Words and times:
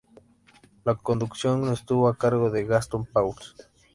La 0.83 0.95
conducción 0.95 1.71
estuvo 1.71 2.07
a 2.07 2.17
cargo 2.17 2.49
de 2.49 2.65
Gastón 2.65 3.05
Pauls. 3.05 3.55